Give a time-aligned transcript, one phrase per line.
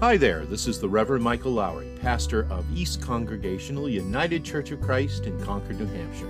[0.00, 4.82] Hi there, this is the Reverend Michael Lowry, pastor of East Congregational United Church of
[4.82, 6.28] Christ in Concord, New Hampshire,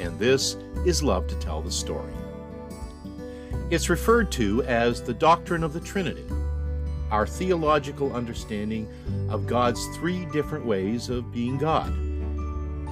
[0.00, 0.56] and this
[0.86, 2.14] is Love to Tell the Story.
[3.68, 6.24] It's referred to as the doctrine of the Trinity,
[7.10, 8.88] our theological understanding
[9.28, 11.92] of God's three different ways of being God.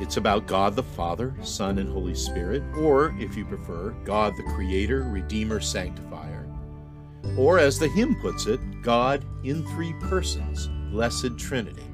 [0.02, 4.43] It's about God the Father, Son, and Holy Spirit, or, if you prefer, God the
[4.55, 6.39] Creator, Redeemer, Sanctifier.
[7.36, 11.84] Or, as the hymn puts it, God in three persons, Blessed Trinity.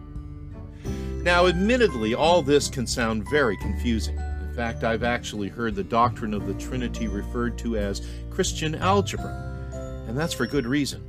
[1.23, 4.17] Now, admittedly, all this can sound very confusing.
[4.17, 10.05] In fact, I've actually heard the doctrine of the Trinity referred to as Christian algebra,
[10.09, 11.03] and that's for good reason.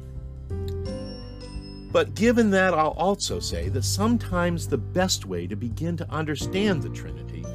[1.91, 6.83] But given that, I'll also say that sometimes the best way to begin to understand
[6.83, 7.45] the Trinity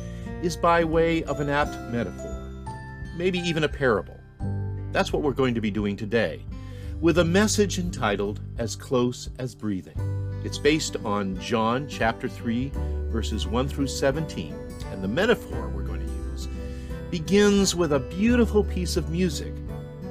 [0.43, 2.65] is by way of an apt metaphor,
[3.17, 4.19] maybe even a parable.
[4.93, 6.45] That's what we're going to be doing today,
[7.03, 9.99] with a message entitled As Close as Breathing.
[10.45, 12.71] It's based on John chapter 3,
[13.09, 14.55] verses 1 through 17,
[14.93, 16.47] and the metaphor we're going to use
[17.11, 19.53] begins with a beautiful piece of music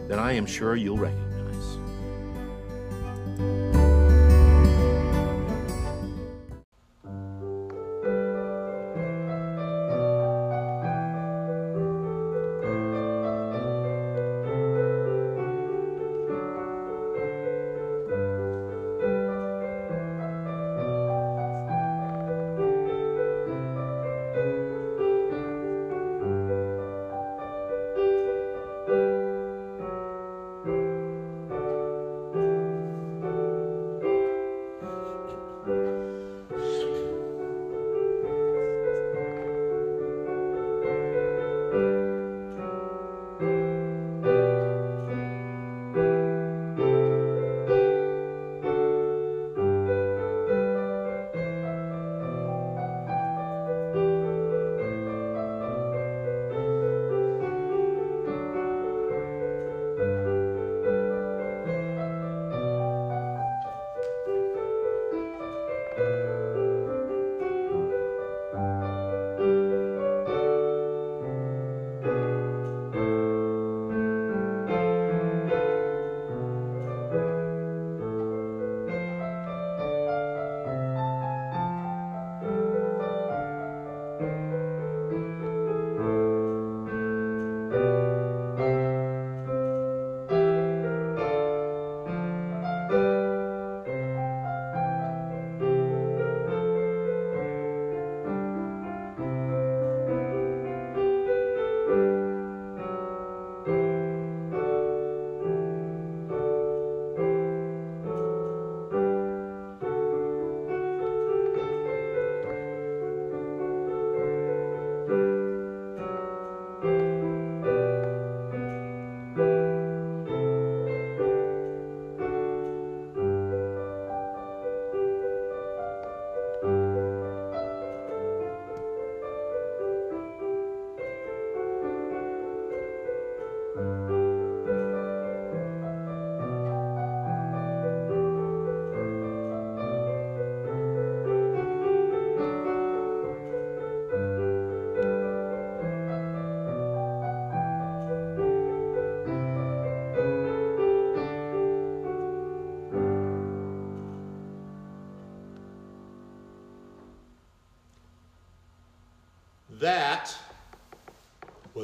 [0.10, 1.31] that I am sure you'll recognize.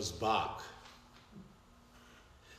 [0.08, 0.64] Was Bach.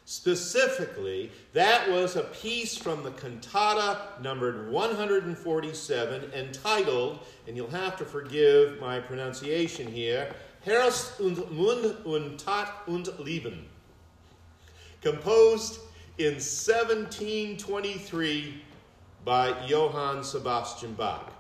[0.05, 8.05] Specifically, that was a piece from the cantata numbered 147 entitled, and you'll have to
[8.05, 13.67] forgive my pronunciation here, Herz und Mund und Tat und Leben.
[15.03, 15.81] Composed
[16.17, 18.63] in 1723
[19.25, 21.33] by Johann Sebastian Bach.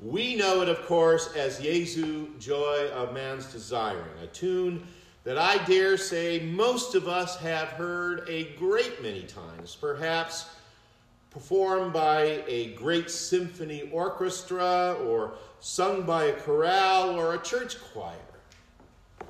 [0.00, 4.86] We know it, of course, as Jesu, Joy of Man's Desiring, a tune
[5.30, 10.50] that I dare say most of us have heard a great many times, perhaps
[11.30, 18.16] performed by a great symphony orchestra or sung by a chorale or a church choir.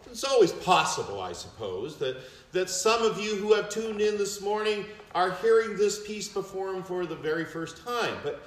[0.06, 2.16] It's always possible, I suppose, that,
[2.52, 6.86] that some of you who have tuned in this morning are hearing this piece performed
[6.86, 8.16] for the very first time.
[8.22, 8.40] But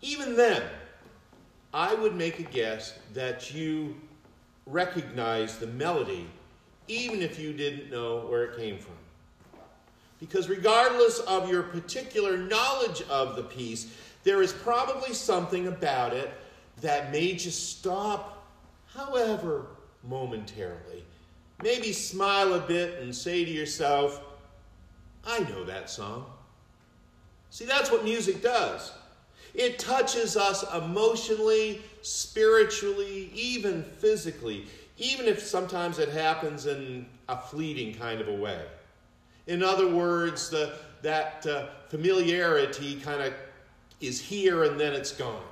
[0.00, 0.62] even then,
[1.72, 3.96] I would make a guess that you
[4.64, 6.28] recognize the melody
[6.88, 8.94] even if you didn't know where it came from.
[10.20, 13.92] Because regardless of your particular knowledge of the piece,
[14.22, 16.30] there is probably something about it
[16.80, 18.46] that made you stop,
[18.94, 19.66] however
[20.02, 21.04] momentarily.
[21.62, 24.20] Maybe smile a bit and say to yourself,
[25.24, 26.26] I know that song.
[27.50, 28.92] See, that's what music does.
[29.54, 37.94] It touches us emotionally, spiritually, even physically, even if sometimes it happens in a fleeting
[37.94, 38.64] kind of a way.
[39.46, 43.34] In other words, the, that uh, familiarity kind of
[44.00, 45.42] is here and then it's gone.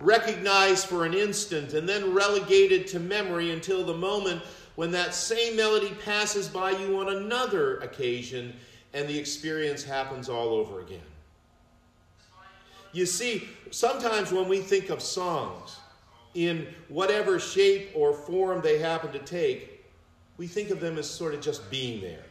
[0.00, 4.42] Recognized for an instant and then relegated to memory until the moment
[4.74, 8.54] when that same melody passes by you on another occasion
[8.94, 11.00] and the experience happens all over again.
[12.92, 15.78] You see, sometimes when we think of songs,
[16.34, 19.84] in whatever shape or form they happen to take,
[20.36, 22.24] we think of them as sort of just being there,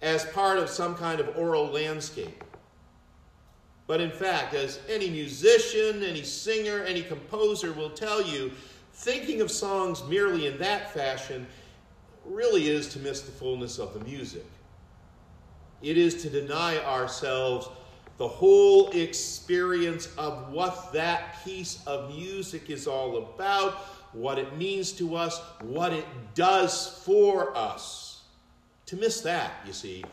[0.00, 2.44] as part of some kind of aural landscape.
[3.86, 8.52] But in fact, as any musician, any singer, any composer will tell you,
[8.94, 11.46] thinking of songs merely in that fashion
[12.24, 14.46] really is to miss the fullness of the music.
[15.82, 17.68] It is to deny ourselves
[18.22, 23.72] the whole experience of what that piece of music is all about,
[24.12, 28.22] what it means to us, what it does for us.
[28.86, 30.04] To miss that, you see,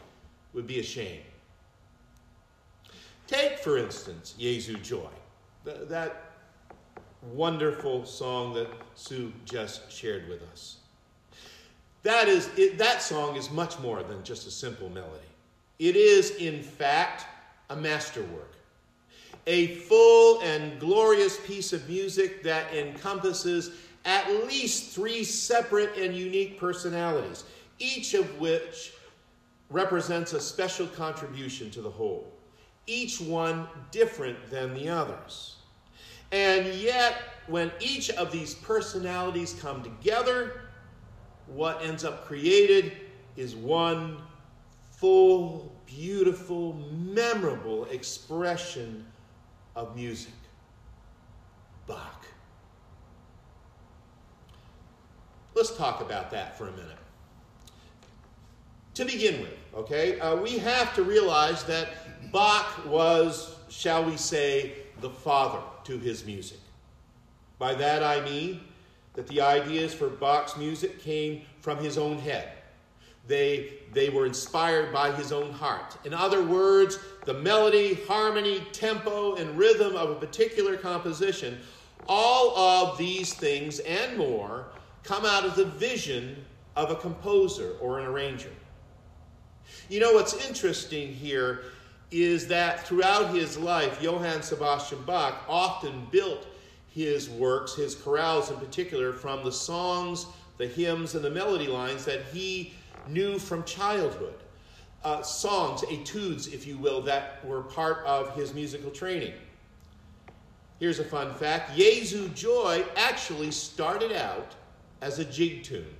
[0.54, 1.22] would be a shame.
[3.28, 5.12] Take, for instance, Jesu Joy,
[5.64, 6.32] that
[7.32, 10.78] wonderful song that Sue just shared with us.
[12.02, 15.28] That, is, it, that song is much more than just a simple melody.
[15.78, 17.28] It is, in fact,
[17.70, 18.56] a masterwork,
[19.48, 23.72] a full and glorious piece of music that encompasses
[24.06, 27.44] at least three separate and unique personalities,
[27.80, 28.94] each of which
[29.70, 32.32] represents a special contribution to the whole,
[32.88, 35.58] each one different than the others.
[36.32, 37.16] And yet,
[37.48, 40.62] when each of these personalities come together,
[41.48, 42.94] what ends up created
[43.36, 44.18] is one
[44.92, 49.06] full, beautiful, memorable expression
[49.76, 50.34] of music.
[51.88, 52.26] Bach.
[55.56, 56.98] Let's talk about that for a minute.
[58.96, 64.74] To begin with, okay, uh, we have to realize that Bach was, shall we say,
[65.02, 66.60] the father to his music.
[67.58, 68.62] By that I mean
[69.14, 72.59] that the ideas for Bach's music came from his own head.
[73.30, 75.96] They, they were inspired by his own heart.
[76.04, 81.60] In other words, the melody, harmony, tempo, and rhythm of a particular composition,
[82.08, 84.66] all of these things and more
[85.04, 86.44] come out of the vision
[86.76, 88.50] of a composer or an arranger.
[89.90, 91.66] You know what's interesting here
[92.10, 96.48] is that throughout his life, Johann Sebastian Bach often built
[96.88, 100.26] his works, his chorales in particular, from the songs,
[100.58, 102.74] the hymns, and the melody lines that he
[103.10, 104.36] knew from childhood.
[105.04, 109.34] Uh, songs, etudes, if you will, that were part of his musical training.
[110.80, 114.56] Here's a fun fact Jesu Joy actually started out
[115.02, 115.96] as a jig tune,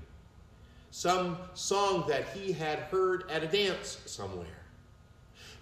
[0.92, 4.48] some song that he had heard at a dance somewhere.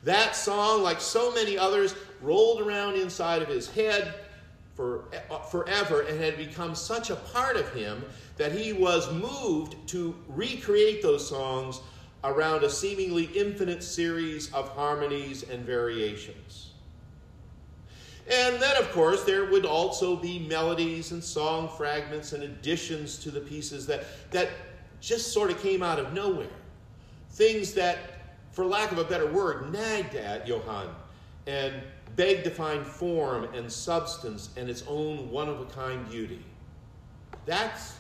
[0.03, 4.13] That song, like so many others, rolled around inside of his head
[4.75, 5.05] for,
[5.49, 8.03] forever and had become such a part of him
[8.37, 11.81] that he was moved to recreate those songs
[12.23, 16.71] around a seemingly infinite series of harmonies and variations.
[18.29, 23.31] And then, of course, there would also be melodies and song fragments and additions to
[23.31, 24.49] the pieces that, that
[24.99, 26.47] just sort of came out of nowhere.
[27.31, 27.97] Things that,
[28.51, 30.89] for lack of a better word, nagged at Johann
[31.45, 31.73] and
[32.17, 36.43] begged to find form and substance and its own one of a kind beauty.
[37.45, 37.93] That's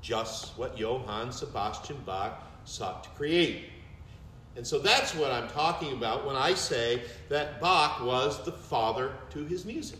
[0.00, 3.70] just what Johann Sebastian Bach sought to create.
[4.56, 9.12] And so that's what I'm talking about when I say that Bach was the father
[9.30, 9.98] to his music.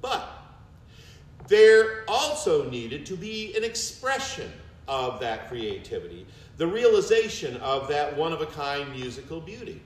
[0.00, 0.28] But
[1.48, 4.50] there also needed to be an expression
[4.86, 9.80] of that creativity, the realization of that one of a kind musical beauty.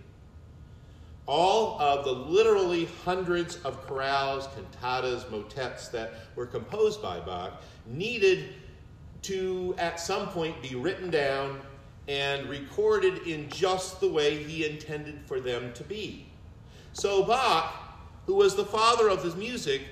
[1.26, 8.54] All of the literally hundreds of chorales, cantatas, motets that were composed by Bach needed
[9.23, 11.61] to, at some point, be written down
[12.09, 16.26] and recorded in just the way he intended for them to be.
[16.93, 17.73] So Bach,
[18.26, 19.83] who was the father of his music,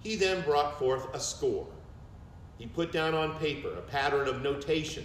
[0.00, 1.68] he then brought forth a score.
[2.58, 5.04] He put down on paper a pattern of notation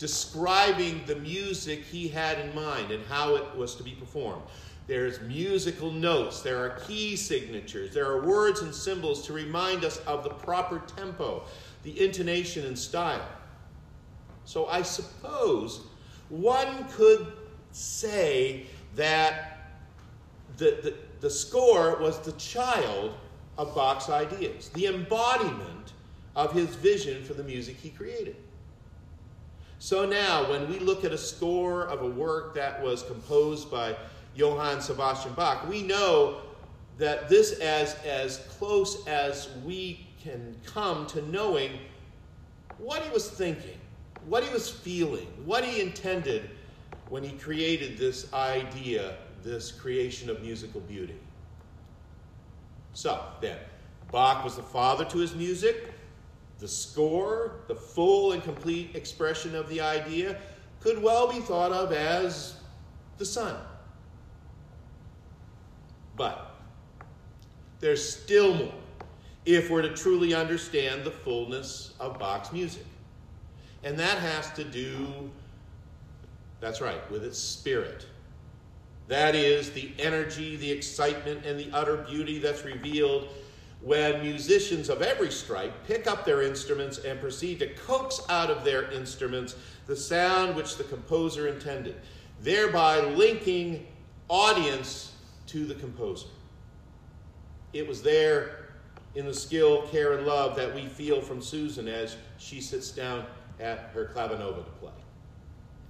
[0.00, 4.42] describing the music he had in mind and how it was to be performed.
[4.90, 9.98] There's musical notes, there are key signatures, there are words and symbols to remind us
[9.98, 11.44] of the proper tempo,
[11.84, 13.24] the intonation and style.
[14.44, 15.82] So I suppose
[16.28, 17.24] one could
[17.70, 18.66] say
[18.96, 19.60] that
[20.56, 23.14] the, the, the score was the child
[23.58, 25.92] of Bach's ideas, the embodiment
[26.34, 28.34] of his vision for the music he created.
[29.78, 33.94] So now, when we look at a score of a work that was composed by
[34.34, 36.40] Johann Sebastian Bach, we know
[36.98, 41.72] that this as as close as we can come to knowing
[42.78, 43.78] what he was thinking,
[44.26, 46.50] what he was feeling, what he intended
[47.08, 51.16] when he created this idea, this creation of musical beauty.
[52.92, 53.58] So, then,
[54.10, 55.92] Bach was the father to his music.
[56.58, 60.38] The score, the full and complete expression of the idea,
[60.80, 62.56] could well be thought of as
[63.18, 63.56] the son.
[66.20, 66.54] But
[67.80, 68.74] there's still more
[69.46, 72.84] if we're to truly understand the fullness of Bach's music.
[73.84, 75.30] And that has to do,
[76.60, 78.04] that's right, with its spirit.
[79.08, 83.28] That is the energy, the excitement, and the utter beauty that's revealed
[83.80, 88.62] when musicians of every stripe pick up their instruments and proceed to coax out of
[88.62, 91.96] their instruments the sound which the composer intended,
[92.42, 93.86] thereby linking
[94.28, 95.10] audience
[95.50, 96.28] to the composer.
[97.72, 98.70] It was there
[99.14, 103.24] in the skill, care, and love that we feel from Susan as she sits down
[103.58, 104.92] at her clavinova to play.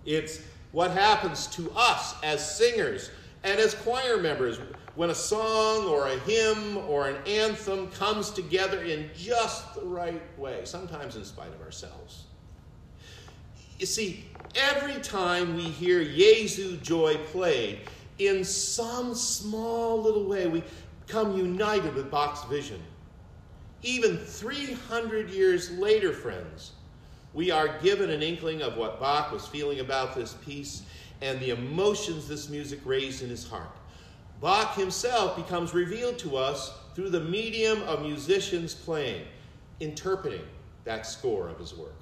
[0.07, 0.41] It's
[0.73, 3.11] what happens to us as singers
[3.45, 4.59] and as choir members
[4.95, 10.23] when a song or a hymn or an anthem comes together in just the right
[10.39, 12.25] way, sometimes in spite of ourselves.
[13.79, 17.81] You see, every time we hear Jesu Joy played,
[18.21, 20.63] in some small little way, we
[21.09, 22.81] come united with Bach's vision.
[23.83, 26.73] Even 300 years later, friends,
[27.33, 30.83] we are given an inkling of what Bach was feeling about this piece
[31.23, 33.75] and the emotions this music raised in his heart.
[34.41, 39.23] Bach himself becomes revealed to us through the medium of musicians playing,
[39.81, 40.43] interpreting
[40.85, 41.95] that score of his work.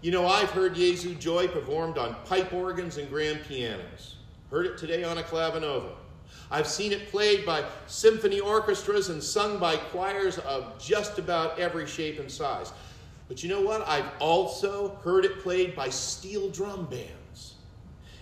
[0.00, 4.16] You know, I've heard Jesu Joy performed on pipe organs and grand pianos.
[4.52, 5.92] Heard it today on a clavinova.
[6.50, 11.86] I've seen it played by symphony orchestras and sung by choirs of just about every
[11.86, 12.70] shape and size.
[13.28, 13.88] But you know what?
[13.88, 17.54] I've also heard it played by steel drum bands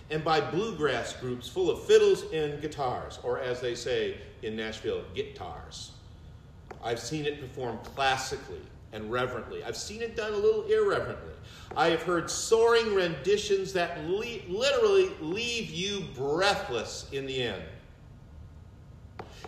[0.09, 5.03] and by bluegrass groups full of fiddles and guitars, or as they say in Nashville,
[5.13, 5.91] guitars.
[6.81, 8.61] I've seen it performed classically
[8.93, 9.63] and reverently.
[9.63, 11.33] I've seen it done a little irreverently.
[11.75, 17.63] I have heard soaring renditions that le- literally leave you breathless in the end.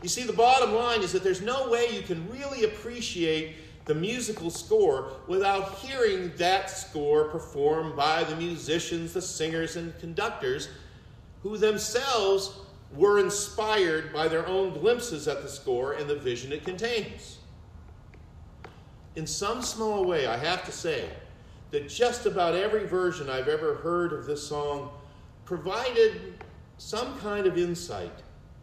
[0.02, 3.96] You see, the bottom line is that there's no way you can really appreciate the
[3.96, 10.70] musical score without hearing that score performed by the musicians, the singers, and conductors
[11.42, 12.54] who themselves
[12.96, 17.40] were inspired by their own glimpses at the score and the vision it contains.
[19.16, 21.10] In some small way, I have to say,
[21.74, 24.92] that just about every version I've ever heard of this song
[25.44, 26.36] provided
[26.78, 28.14] some kind of insight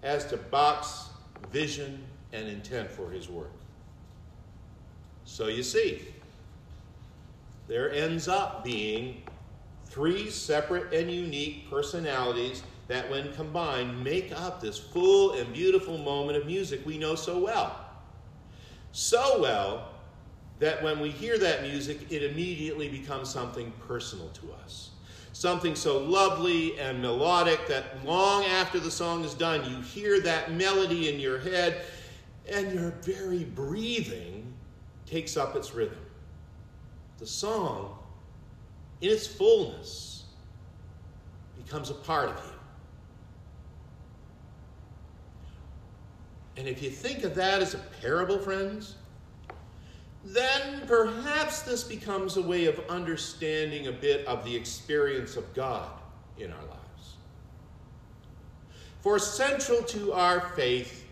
[0.04, 1.09] as to Bach's
[1.50, 3.50] vision and intent for his work.
[5.25, 6.02] So you see,
[7.66, 9.23] there ends up being
[9.87, 16.38] three separate and unique personalities that, when combined, make up this full and beautiful moment
[16.38, 17.76] of music we know so well.
[18.92, 19.89] So well
[20.61, 24.90] that when we hear that music, it immediately becomes something personal to us.
[25.33, 30.52] Something so lovely and melodic that long after the song is done, you hear that
[30.52, 31.83] melody in your head,
[32.50, 34.52] and your very breathing
[35.07, 35.99] takes up its rhythm.
[37.19, 37.99] The song,
[39.00, 40.25] in its fullness,
[41.57, 42.52] becomes a part of you.
[46.59, 48.97] And if you think of that as a parable, friends,
[50.24, 55.90] then perhaps this becomes a way of understanding a bit of the experience of God
[56.38, 57.14] in our lives.
[59.00, 61.06] For central to our faith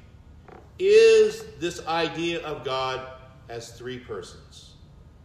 [0.78, 3.00] is this idea of God
[3.48, 4.74] as three persons.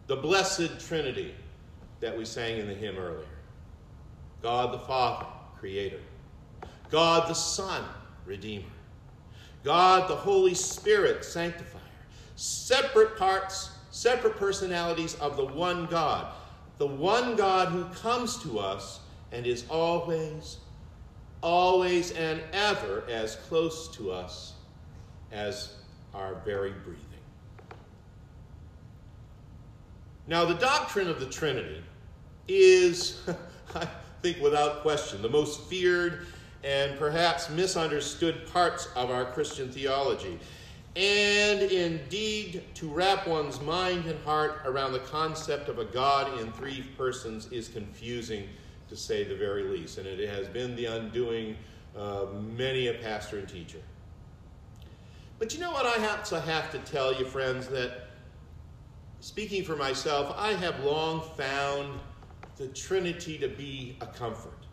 [0.06, 1.34] The blessed Trinity
[2.00, 3.26] that we sang in the hymn earlier.
[4.42, 5.26] God the Father,
[5.58, 6.00] Creator,
[6.90, 7.82] God the Son,
[8.26, 8.64] Redeemer,
[9.62, 11.80] God the Holy Spirit, Sanctifier,
[12.36, 16.26] separate parts separate personalities of the one God,
[16.78, 18.98] the one God who comes to us
[19.30, 20.56] and is always,
[21.42, 24.54] always and ever as close to us
[25.30, 25.74] as
[26.12, 27.04] our very breathing.
[30.26, 31.80] Now, the doctrine of the Trinity
[32.48, 33.20] is,
[33.76, 33.86] I
[34.22, 36.26] think without question, the most feared
[36.64, 40.40] and perhaps misunderstood parts of our Christian theology.
[40.96, 46.52] And indeed, to wrap one's mind and heart around the concept of a God in
[46.52, 48.48] three persons is confusing,
[48.88, 49.98] to say the very least.
[49.98, 51.56] And it has been the undoing
[51.96, 53.80] of many a pastor and teacher.
[55.40, 58.10] But you know what I have to, have to tell you, friends, that
[59.18, 61.98] speaking for myself, I have long found
[62.56, 64.66] the Trinity to be a comfort.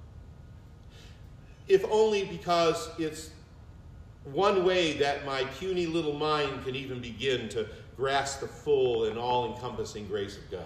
[1.68, 3.32] If only because it's
[4.24, 9.18] one way that my puny little mind can even begin to grasp the full and
[9.18, 10.64] all encompassing grace of God.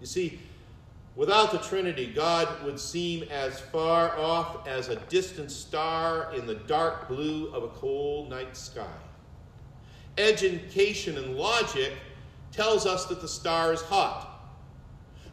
[0.00, 0.40] You see,
[1.14, 6.54] without the Trinity, God would seem as far off as a distant star in the
[6.54, 8.86] dark blue of a cold night sky.
[10.18, 11.92] Education and logic
[12.50, 14.28] tells us that the star is hot.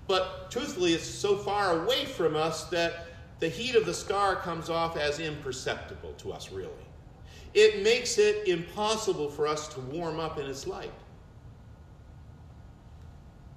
[0.08, 3.08] But truthfully, it's so far away from us that
[3.40, 6.72] the heat of the star comes off as imperceptible to us, really.
[7.54, 10.94] It makes it impossible for us to warm up in its light.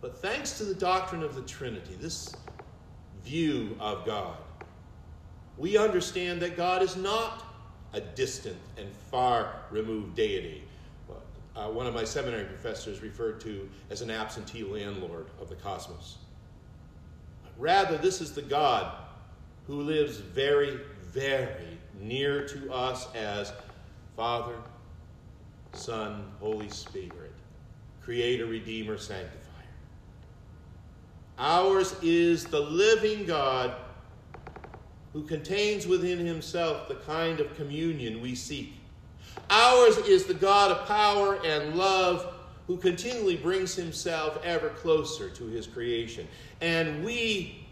[0.01, 2.35] But thanks to the doctrine of the Trinity, this
[3.25, 4.37] view of God,
[5.57, 7.45] we understand that God is not
[7.93, 10.65] a distant and far removed deity.
[11.55, 16.17] Uh, one of my seminary professors referred to as an absentee landlord of the cosmos.
[17.59, 18.91] Rather, this is the God
[19.67, 20.81] who lives very,
[21.13, 23.53] very near to us as
[24.17, 24.57] Father,
[25.73, 27.33] Son, Holy Spirit,
[28.03, 29.39] Creator, Redeemer, Sanctifier.
[31.39, 33.75] Ours is the living God
[35.13, 38.75] who contains within himself the kind of communion we seek.
[39.51, 42.35] Ours is the God of power and love
[42.67, 46.27] who continually brings himself ever closer to his creation.
[46.61, 47.67] And we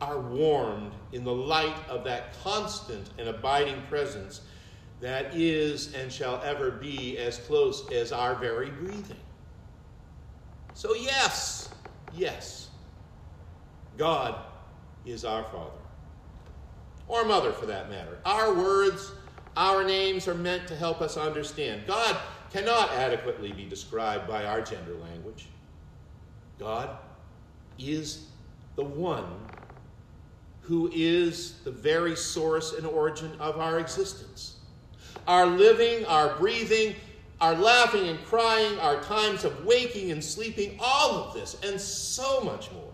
[0.00, 4.40] are warmed in the light of that constant and abiding presence
[5.00, 9.16] that is and shall ever be as close as our very breathing.
[10.74, 11.70] So, yes,
[12.14, 12.68] yes,
[13.96, 14.36] God
[15.06, 15.70] is our Father,
[17.08, 18.18] or Mother for that matter.
[18.24, 19.12] Our words,
[19.56, 21.82] our names are meant to help us understand.
[21.86, 22.16] God
[22.52, 25.48] cannot adequately be described by our gender language.
[26.58, 26.98] God
[27.78, 28.26] is
[28.76, 29.26] the one
[30.60, 34.59] who is the very source and origin of our existence
[35.26, 36.94] our living, our breathing,
[37.40, 42.40] our laughing and crying, our times of waking and sleeping, all of this and so
[42.42, 42.90] much more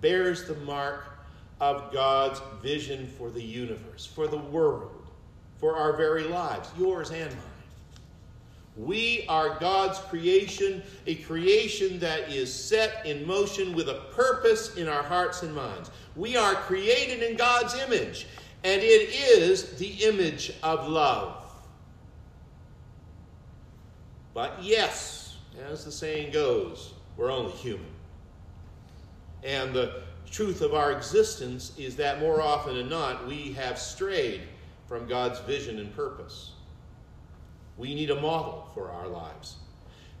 [0.00, 1.18] bears the mark
[1.60, 5.06] of God's vision for the universe, for the world,
[5.56, 7.40] for our very lives, yours and mine.
[8.76, 14.88] We are God's creation, a creation that is set in motion with a purpose in
[14.88, 15.90] our hearts and minds.
[16.16, 18.26] We are created in God's image,
[18.64, 21.43] and it is the image of love.
[24.34, 25.36] But yes,
[25.70, 27.86] as the saying goes, we're only human.
[29.44, 34.42] And the truth of our existence is that more often than not, we have strayed
[34.88, 36.52] from God's vision and purpose.
[37.76, 39.56] We need a model for our lives.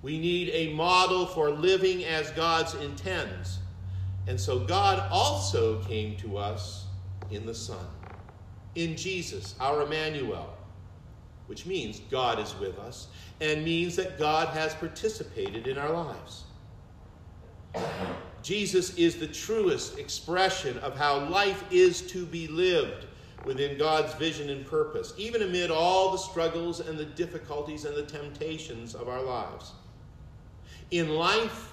[0.02, 3.58] We need a model for living as God's intends.
[4.26, 6.86] And so God also came to us
[7.30, 7.86] in the Son,
[8.74, 10.56] in Jesus, our Emmanuel,
[11.46, 13.08] which means God is with us
[13.40, 16.44] and means that God has participated in our lives.
[18.42, 23.06] Jesus is the truest expression of how life is to be lived
[23.44, 28.04] within God's vision and purpose, even amid all the struggles and the difficulties and the
[28.04, 29.72] temptations of our lives.
[30.90, 31.72] In life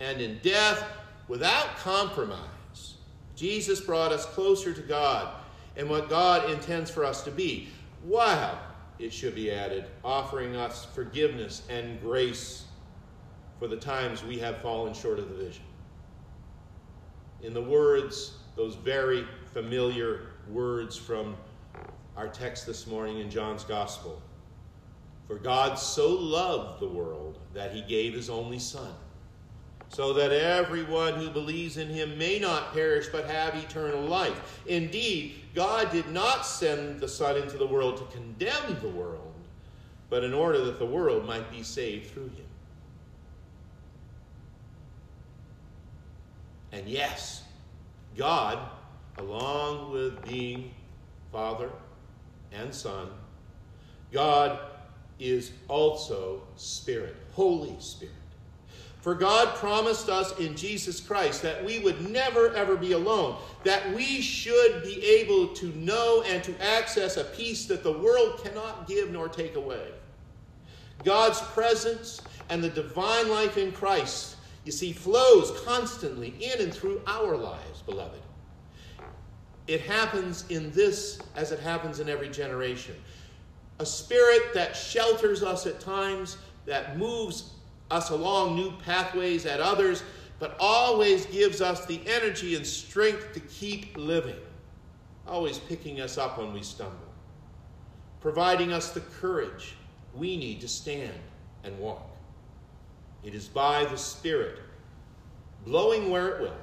[0.00, 0.84] and in death,
[1.28, 2.96] without compromise,
[3.36, 5.34] Jesus brought us closer to God
[5.76, 7.68] and what God intends for us to be.
[8.04, 8.58] Wow,
[9.00, 12.66] it should be added, offering us forgiveness and grace
[13.58, 15.64] for the times we have fallen short of the vision.
[17.42, 21.36] In the words, those very familiar words from
[22.16, 24.20] our text this morning in John's Gospel
[25.26, 28.92] For God so loved the world that he gave his only Son,
[29.90, 34.60] so that everyone who believes in him may not perish but have eternal life.
[34.66, 39.34] Indeed, God did not send the Son into the world to condemn the world,
[40.08, 42.46] but in order that the world might be saved through him.
[46.72, 47.42] And yes,
[48.16, 48.60] God,
[49.18, 50.70] along with being
[51.32, 51.70] Father
[52.52, 53.08] and Son.
[54.12, 54.58] God
[55.18, 58.14] is also Spirit, Holy Spirit.
[59.00, 63.94] For God promised us in Jesus Christ that we would never ever be alone, that
[63.94, 68.86] we should be able to know and to access a peace that the world cannot
[68.86, 69.88] give nor take away.
[71.02, 74.36] God's presence and the divine life in Christ,
[74.66, 78.20] you see, flows constantly in and through our lives, beloved.
[79.66, 82.96] It happens in this as it happens in every generation.
[83.78, 86.36] A spirit that shelters us at times,
[86.66, 87.54] that moves
[87.90, 90.02] us along new pathways at others,
[90.38, 94.36] but always gives us the energy and strength to keep living,
[95.26, 96.96] always picking us up when we stumble,
[98.20, 99.74] providing us the courage
[100.14, 101.12] we need to stand
[101.64, 102.06] and walk.
[103.22, 104.60] It is by the Spirit,
[105.64, 106.56] blowing where it will,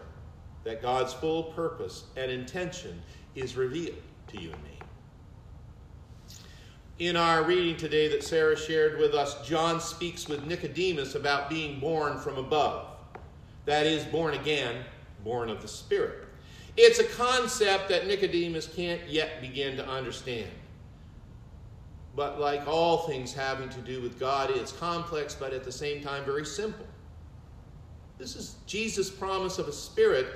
[0.63, 3.01] that God's full purpose and intention
[3.35, 4.76] is revealed to you and me.
[6.99, 11.79] In our reading today that Sarah shared with us, John speaks with Nicodemus about being
[11.79, 12.87] born from above.
[13.65, 14.83] That is, born again,
[15.23, 16.27] born of the Spirit.
[16.75, 20.49] It's a concept that Nicodemus can't yet begin to understand.
[22.15, 26.01] But like all things having to do with God, it's complex, but at the same
[26.01, 26.87] time very simple.
[28.17, 30.29] This is Jesus' promise of a spirit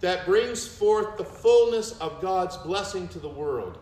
[0.00, 3.80] that brings forth the fullness of God's blessing to the world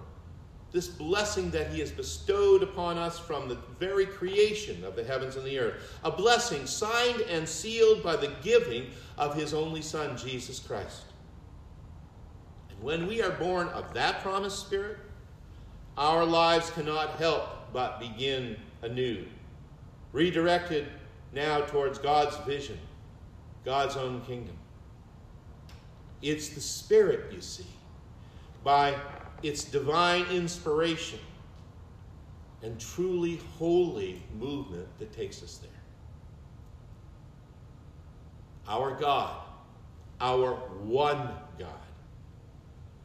[0.75, 5.37] this blessing that he has bestowed upon us from the very creation of the heavens
[5.37, 5.97] and the earth.
[6.03, 11.05] A blessing signed and sealed by the giving of his only Son, Jesus Christ.
[12.71, 14.99] And when we are born of that promised Spirit,
[15.97, 19.25] our lives cannot help but begin anew,
[20.11, 20.89] redirected
[21.33, 22.81] now towards God's vision,
[23.65, 24.57] God's own kingdom.
[26.21, 27.67] It's the Spirit, you see,
[28.65, 28.97] by
[29.45, 31.19] its divine inspiration
[32.63, 35.71] and truly holy movement that takes us there.
[38.67, 39.37] Our God,
[40.19, 41.29] our one
[41.59, 41.69] God,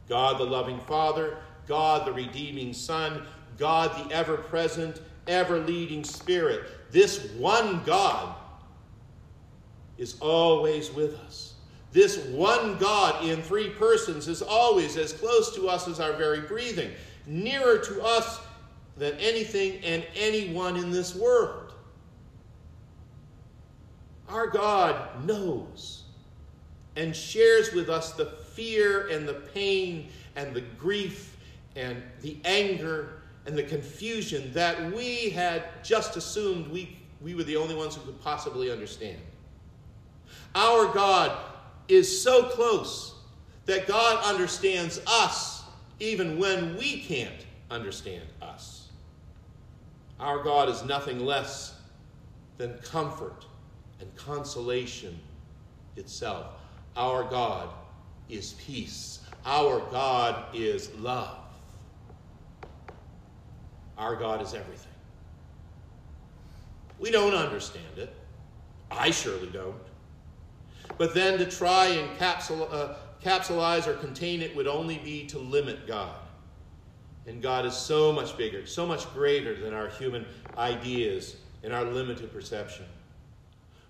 [0.08, 3.22] God the loving Father, God the redeeming Son,
[3.58, 6.90] God the ever present, ever leading Spirit.
[6.90, 8.34] This one God
[9.98, 11.49] is always with us.
[11.92, 16.40] This one God in three persons is always as close to us as our very
[16.40, 16.92] breathing,
[17.26, 18.40] nearer to us
[18.96, 21.72] than anything and anyone in this world.
[24.28, 26.04] Our God knows
[26.94, 31.36] and shares with us the fear and the pain and the grief
[31.74, 37.56] and the anger and the confusion that we had just assumed we, we were the
[37.56, 39.18] only ones who could possibly understand.
[40.54, 41.36] Our God
[41.90, 43.14] is so close
[43.66, 45.62] that God understands us
[45.98, 48.88] even when we can't understand us.
[50.18, 51.74] Our God is nothing less
[52.58, 53.44] than comfort
[54.00, 55.18] and consolation
[55.96, 56.46] itself.
[56.96, 57.68] Our God
[58.28, 59.20] is peace.
[59.44, 61.38] Our God is love.
[63.96, 64.86] Our God is everything.
[66.98, 68.14] We don't understand it.
[68.90, 69.89] I surely don't.
[71.00, 75.38] But then to try and capsule, uh, capsulize or contain it would only be to
[75.38, 76.14] limit God.
[77.26, 80.26] And God is so much bigger, so much greater than our human
[80.58, 82.84] ideas and our limited perception.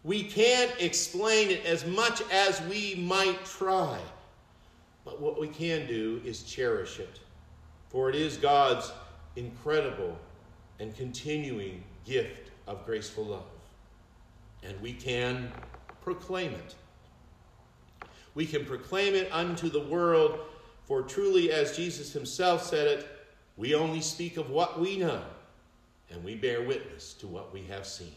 [0.04, 3.98] We can't explain it as much as we might try.
[5.04, 7.18] But what we can do is cherish it.
[7.88, 8.92] For it is God's
[9.34, 10.16] incredible
[10.78, 13.50] and continuing gift of graceful love.
[14.62, 15.50] And we can
[16.02, 16.76] proclaim it.
[18.34, 20.38] We can proclaim it unto the world,
[20.84, 23.08] for truly, as Jesus himself said it,
[23.56, 25.22] we only speak of what we know,
[26.10, 28.14] and we bear witness to what we have seen.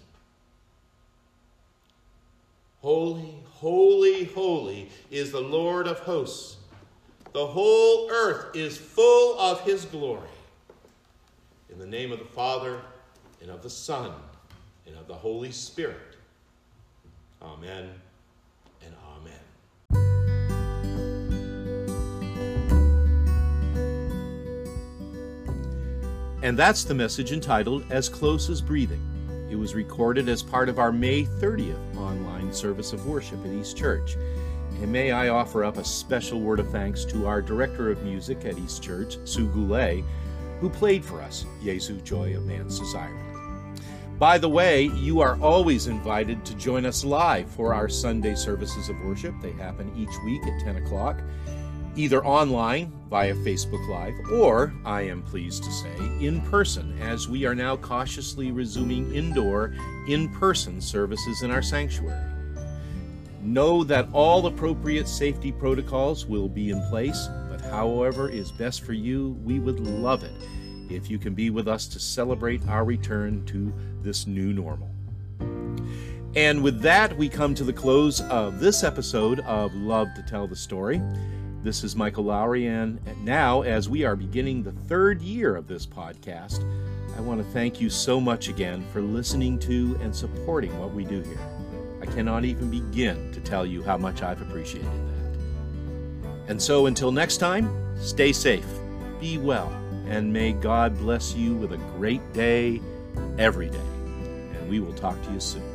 [2.82, 6.58] Holy, holy, holy is the Lord of hosts.
[7.32, 10.28] The whole earth is full of his glory.
[11.72, 12.80] In the name of the Father,
[13.42, 14.12] and of the Son,
[14.86, 16.18] and of the Holy Spirit.
[17.42, 17.90] Amen.
[18.86, 18.94] And
[26.52, 29.02] that's the message entitled As Close as Breathing.
[29.50, 33.78] It was recorded as part of our May 30th online service of worship at East
[33.78, 34.18] Church.
[34.82, 38.44] And may I offer up a special word of thanks to our director of music
[38.44, 40.04] at East Church, Sue Goulet,
[40.60, 43.18] who played for us Jesu Joy of Man's Desire.
[44.20, 48.90] By the way, you are always invited to join us live for our Sunday services
[48.90, 49.34] of worship.
[49.42, 51.22] They happen each week at 10 o'clock.
[51.96, 57.46] Either online via Facebook Live or, I am pleased to say, in person, as we
[57.46, 59.76] are now cautiously resuming indoor,
[60.08, 62.32] in person services in our sanctuary.
[63.42, 68.94] Know that all appropriate safety protocols will be in place, but however is best for
[68.94, 70.48] you, we would love it
[70.90, 74.90] if you can be with us to celebrate our return to this new normal.
[76.36, 80.48] And with that, we come to the close of this episode of Love to Tell
[80.48, 81.00] the Story.
[81.64, 85.86] This is Michael Lowry, and now, as we are beginning the third year of this
[85.86, 86.62] podcast,
[87.16, 91.06] I want to thank you so much again for listening to and supporting what we
[91.06, 91.40] do here.
[92.02, 95.40] I cannot even begin to tell you how much I've appreciated that.
[96.50, 98.68] And so, until next time, stay safe,
[99.22, 99.72] be well,
[100.10, 102.82] and may God bless you with a great day
[103.38, 103.88] every day.
[104.28, 105.73] And we will talk to you soon.